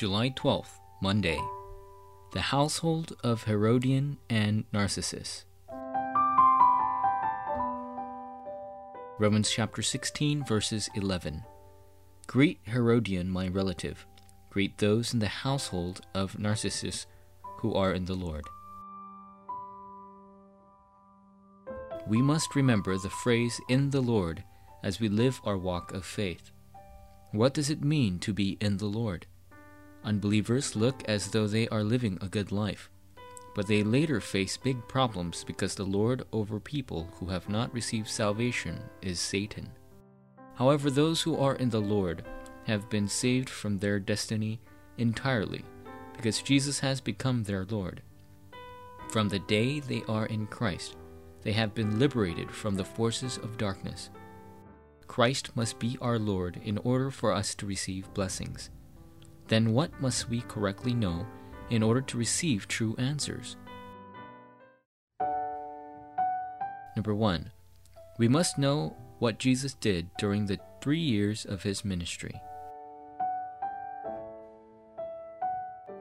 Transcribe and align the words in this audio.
July 0.00 0.30
12th, 0.30 0.80
Monday. 1.02 1.38
The 2.32 2.40
household 2.40 3.12
of 3.22 3.44
Herodion 3.44 4.16
and 4.30 4.64
Narcissus. 4.72 5.44
Romans 9.18 9.50
chapter 9.50 9.82
16, 9.82 10.42
verses 10.46 10.88
11. 10.94 11.44
Greet 12.26 12.60
Herodion, 12.64 13.28
my 13.28 13.48
relative. 13.48 14.06
Greet 14.48 14.78
those 14.78 15.12
in 15.12 15.18
the 15.18 15.28
household 15.28 16.00
of 16.14 16.38
Narcissus 16.38 17.06
who 17.58 17.74
are 17.74 17.92
in 17.92 18.06
the 18.06 18.14
Lord. 18.14 18.46
We 22.06 22.22
must 22.22 22.56
remember 22.56 22.96
the 22.96 23.10
phrase 23.10 23.60
in 23.68 23.90
the 23.90 24.00
Lord 24.00 24.44
as 24.82 24.98
we 24.98 25.10
live 25.10 25.42
our 25.44 25.58
walk 25.58 25.92
of 25.92 26.06
faith. 26.06 26.52
What 27.32 27.52
does 27.52 27.68
it 27.68 27.84
mean 27.84 28.18
to 28.20 28.32
be 28.32 28.56
in 28.62 28.78
the 28.78 28.86
Lord? 28.86 29.26
Unbelievers 30.02 30.74
look 30.74 31.02
as 31.06 31.28
though 31.28 31.46
they 31.46 31.68
are 31.68 31.84
living 31.84 32.18
a 32.20 32.28
good 32.28 32.50
life, 32.50 32.88
but 33.54 33.66
they 33.66 33.82
later 33.82 34.20
face 34.20 34.56
big 34.56 34.88
problems 34.88 35.44
because 35.44 35.74
the 35.74 35.84
Lord 35.84 36.22
over 36.32 36.58
people 36.58 37.10
who 37.18 37.26
have 37.26 37.48
not 37.48 37.72
received 37.74 38.08
salvation 38.08 38.80
is 39.02 39.20
Satan. 39.20 39.68
However, 40.54 40.90
those 40.90 41.20
who 41.22 41.36
are 41.36 41.54
in 41.54 41.68
the 41.68 41.80
Lord 41.80 42.24
have 42.64 42.88
been 42.88 43.08
saved 43.08 43.50
from 43.50 43.78
their 43.78 43.98
destiny 43.98 44.60
entirely 44.96 45.64
because 46.16 46.42
Jesus 46.42 46.80
has 46.80 47.00
become 47.00 47.42
their 47.42 47.64
Lord. 47.64 48.02
From 49.08 49.28
the 49.28 49.38
day 49.38 49.80
they 49.80 50.02
are 50.08 50.26
in 50.26 50.46
Christ, 50.46 50.96
they 51.42 51.52
have 51.52 51.74
been 51.74 51.98
liberated 51.98 52.50
from 52.50 52.76
the 52.76 52.84
forces 52.84 53.38
of 53.38 53.58
darkness. 53.58 54.10
Christ 55.06 55.56
must 55.56 55.78
be 55.78 55.98
our 56.00 56.18
Lord 56.18 56.60
in 56.64 56.78
order 56.78 57.10
for 57.10 57.32
us 57.32 57.54
to 57.56 57.66
receive 57.66 58.12
blessings 58.14 58.70
then 59.50 59.72
what 59.72 60.00
must 60.00 60.30
we 60.30 60.42
correctly 60.42 60.94
know 60.94 61.26
in 61.70 61.82
order 61.82 62.00
to 62.00 62.16
receive 62.16 62.68
true 62.68 62.94
answers? 62.98 63.56
Number 66.94 67.14
one, 67.16 67.50
we 68.16 68.28
must 68.28 68.58
know 68.58 68.96
what 69.18 69.40
Jesus 69.40 69.74
did 69.74 70.08
during 70.18 70.46
the 70.46 70.60
three 70.80 71.00
years 71.00 71.44
of 71.44 71.64
his 71.64 71.84
ministry. 71.84 72.40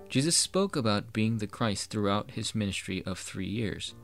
Jesus 0.09 0.37
spoke 0.37 0.75
about 0.75 1.11
being 1.11 1.39
the 1.39 1.47
Christ 1.47 1.89
throughout 1.89 2.31
his 2.31 2.53
ministry 2.53 3.03
of 3.07 3.17
three 3.17 3.47
years. 3.47 3.95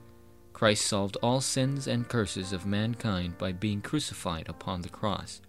Christ 0.53 0.88
solved 0.88 1.17
all 1.21 1.41
sins 1.41 1.85
and 1.85 2.07
curses 2.07 2.51
of 2.51 2.66
mankind 2.66 3.38
by 3.38 3.51
being 3.51 3.81
crucified 3.81 4.49
upon 4.49 4.81
the 4.81 4.89
cross. 4.89 5.41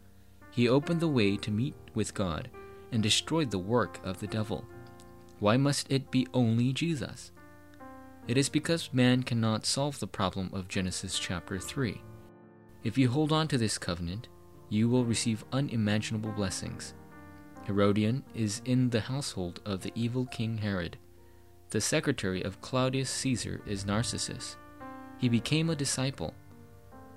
He 0.50 0.68
opened 0.68 1.00
the 1.00 1.08
way 1.08 1.38
to 1.38 1.50
meet 1.50 1.74
with 1.94 2.12
God 2.12 2.50
and 2.92 3.02
destroyed 3.02 3.50
the 3.50 3.58
work 3.58 4.00
of 4.04 4.20
the 4.20 4.26
devil. 4.26 4.64
Why 5.38 5.56
must 5.56 5.90
it 5.90 6.10
be 6.10 6.26
only 6.32 6.72
Jesus? 6.72 7.32
It 8.26 8.36
is 8.36 8.48
because 8.48 8.92
man 8.92 9.22
cannot 9.22 9.66
solve 9.66 10.00
the 10.00 10.06
problem 10.06 10.50
of 10.52 10.68
Genesis 10.68 11.18
chapter 11.18 11.58
3. 11.58 12.00
If 12.82 12.96
you 12.96 13.08
hold 13.08 13.32
on 13.32 13.48
to 13.48 13.58
this 13.58 13.78
covenant, 13.78 14.28
you 14.68 14.88
will 14.88 15.04
receive 15.04 15.44
unimaginable 15.52 16.32
blessings. 16.32 16.94
Herodion 17.66 18.24
is 18.34 18.62
in 18.64 18.90
the 18.90 19.00
household 19.00 19.60
of 19.64 19.82
the 19.82 19.92
evil 19.94 20.26
King 20.26 20.58
Herod. 20.58 20.96
The 21.70 21.80
secretary 21.80 22.42
of 22.42 22.60
Claudius 22.60 23.10
Caesar 23.10 23.60
is 23.66 23.86
Narcissus. 23.86 24.56
He 25.18 25.28
became 25.28 25.70
a 25.70 25.76
disciple. 25.76 26.34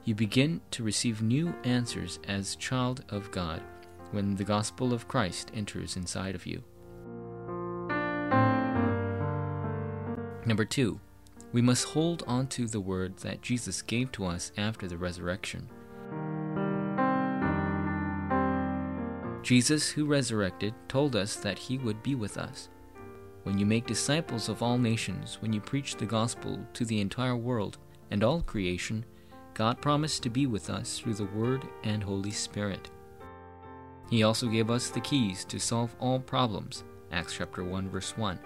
You 0.05 0.15
begin 0.15 0.61
to 0.71 0.83
receive 0.83 1.21
new 1.21 1.53
answers 1.63 2.19
as 2.27 2.55
child 2.55 3.03
of 3.09 3.31
God 3.31 3.61
when 4.11 4.35
the 4.35 4.43
gospel 4.43 4.93
of 4.93 5.07
Christ 5.07 5.51
enters 5.53 5.95
inside 5.95 6.35
of 6.35 6.45
you. 6.45 6.63
Number 10.45 10.65
two, 10.65 10.99
we 11.51 11.61
must 11.61 11.89
hold 11.89 12.23
on 12.27 12.47
to 12.47 12.67
the 12.67 12.79
word 12.79 13.17
that 13.17 13.41
Jesus 13.41 13.81
gave 13.81 14.11
to 14.13 14.25
us 14.25 14.51
after 14.57 14.87
the 14.87 14.97
resurrection. 14.97 15.69
Jesus, 19.41 19.89
who 19.89 20.05
resurrected, 20.05 20.73
told 20.87 21.15
us 21.15 21.35
that 21.37 21.57
he 21.57 21.77
would 21.77 22.03
be 22.03 22.13
with 22.13 22.37
us. 22.37 22.69
When 23.43 23.57
you 23.57 23.65
make 23.65 23.87
disciples 23.87 24.49
of 24.49 24.61
all 24.61 24.77
nations, 24.77 25.37
when 25.41 25.53
you 25.53 25.61
preach 25.61 25.95
the 25.95 26.05
gospel 26.05 26.59
to 26.73 26.85
the 26.85 26.99
entire 26.99 27.35
world 27.35 27.77
and 28.11 28.23
all 28.23 28.41
creation, 28.41 29.05
God 29.53 29.81
promised 29.81 30.23
to 30.23 30.29
be 30.29 30.45
with 30.45 30.69
us 30.69 30.99
through 30.99 31.15
the 31.15 31.25
Word 31.25 31.67
and 31.83 32.03
Holy 32.03 32.31
Spirit. 32.31 32.89
He 34.09 34.23
also 34.23 34.47
gave 34.47 34.71
us 34.71 34.89
the 34.89 34.99
keys 34.99 35.45
to 35.45 35.59
solve 35.59 35.95
all 35.99 36.19
problems. 36.19 36.83
Acts 37.11 37.35
chapter 37.37 37.63
1 37.63 37.89
verse 37.89 38.17
1. 38.17 38.39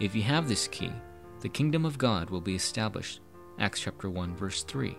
If 0.00 0.14
you 0.14 0.22
have 0.22 0.48
this 0.48 0.68
key, 0.68 0.92
the 1.40 1.48
kingdom 1.48 1.84
of 1.84 1.98
God 1.98 2.30
will 2.30 2.40
be 2.40 2.54
established. 2.54 3.20
Acts 3.58 3.80
chapter 3.80 4.08
1 4.08 4.36
verse 4.36 4.62
3. 4.62 4.96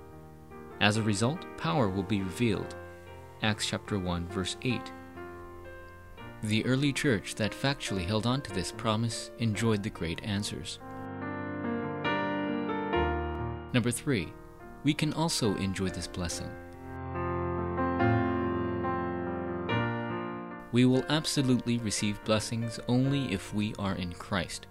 As 0.81 0.97
a 0.97 1.03
result, 1.03 1.45
power 1.57 1.87
will 1.87 2.03
be 2.03 2.21
revealed. 2.21 2.75
Acts 3.41 3.67
chapter 3.67 3.97
1 3.97 4.27
verse 4.27 4.57
8. 4.61 4.91
The 6.43 6.65
early 6.65 6.93
church 6.93 7.35
that 7.35 7.51
factually 7.51 8.05
held 8.05 8.25
on 8.25 8.41
to 8.41 8.53
this 8.53 8.71
promise 8.71 9.31
enjoyed 9.39 9.83
the 9.83 9.89
great 9.89 10.23
answers. 10.23 10.79
Number 13.73 13.91
3. 13.91 14.31
We 14.83 14.93
can 14.93 15.13
also 15.13 15.55
enjoy 15.55 15.89
this 15.89 16.07
blessing. 16.07 16.49
We 20.71 20.85
will 20.85 21.03
absolutely 21.09 21.79
receive 21.79 22.23
blessings 22.25 22.79
only 22.87 23.33
if 23.33 23.53
we 23.53 23.73
are 23.79 23.95
in 23.95 24.13
Christ, 24.13 24.67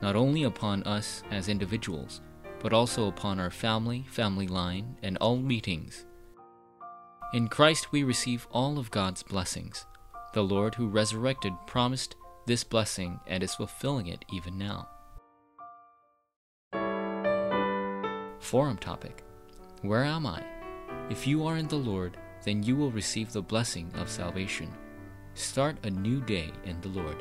not 0.00 0.16
only 0.16 0.44
upon 0.44 0.82
us 0.84 1.22
as 1.30 1.48
individuals, 1.48 2.22
but 2.60 2.72
also 2.72 3.08
upon 3.08 3.38
our 3.38 3.50
family, 3.50 4.06
family 4.08 4.46
line, 4.46 4.96
and 5.02 5.18
all 5.18 5.36
meetings. 5.36 6.06
In 7.34 7.48
Christ 7.48 7.92
we 7.92 8.02
receive 8.02 8.46
all 8.50 8.78
of 8.78 8.90
God's 8.90 9.22
blessings. 9.22 9.84
The 10.32 10.42
Lord 10.42 10.74
who 10.74 10.88
resurrected 10.88 11.52
promised 11.66 12.16
this 12.46 12.64
blessing 12.64 13.20
and 13.26 13.42
is 13.42 13.54
fulfilling 13.54 14.06
it 14.06 14.24
even 14.32 14.56
now. 14.56 14.88
Forum 18.38 18.76
topic 18.78 19.22
Where 19.82 20.04
am 20.04 20.26
I? 20.26 20.42
If 21.10 21.26
you 21.26 21.46
are 21.46 21.56
in 21.56 21.68
the 21.68 21.76
Lord, 21.76 22.16
then 22.44 22.62
you 22.62 22.74
will 22.76 22.90
receive 22.90 23.32
the 23.32 23.42
blessing 23.42 23.90
of 23.94 24.08
salvation. 24.08 24.72
Start 25.34 25.76
a 25.84 25.90
new 25.90 26.20
day 26.20 26.52
in 26.64 26.78
the 26.82 26.88
Lord. 26.88 27.16